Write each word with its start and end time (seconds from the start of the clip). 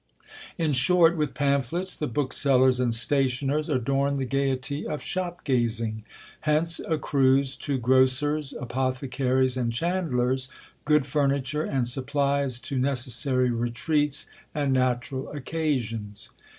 In 0.57 0.73
short, 0.73 1.15
with 1.15 1.35
pamphlets 1.35 1.93
the 1.95 2.07
booksellers 2.07 2.79
and 2.79 2.91
stationers 2.91 3.69
adorn 3.69 4.17
the 4.17 4.25
gaiety 4.25 4.87
of 4.87 4.99
shop 5.03 5.43
gazing. 5.43 6.03
Hence 6.39 6.81
accrues 6.87 7.55
to 7.57 7.77
grocers, 7.77 8.51
apothecaries, 8.53 9.57
and 9.57 9.71
chandlers, 9.71 10.49
good 10.85 11.05
furniture, 11.05 11.65
and 11.65 11.87
supplies 11.87 12.59
to 12.61 12.79
necessary 12.79 13.51
retreats 13.51 14.25
and 14.55 14.73
natural 14.73 15.29
occasions. 15.29 16.31